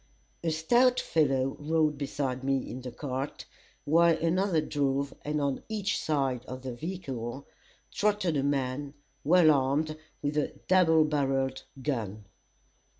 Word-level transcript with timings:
A 0.43 0.49
stout 0.49 0.99
fellow 0.99 1.55
rode 1.59 1.95
beside 1.95 2.43
me 2.43 2.67
in 2.67 2.81
the 2.81 2.89
cart, 2.91 3.45
while 3.85 4.17
another 4.17 4.59
drove, 4.59 5.13
and 5.21 5.39
on 5.39 5.61
each 5.69 5.99
side 6.03 6.43
of 6.47 6.63
the 6.63 6.73
vehicle 6.73 7.45
trotted 7.91 8.35
a 8.35 8.41
man, 8.41 8.95
well 9.23 9.51
armed 9.51 9.95
with 10.23 10.37
a 10.37 10.53
double 10.67 11.05
barrelled 11.05 11.61
gun. 11.83 12.25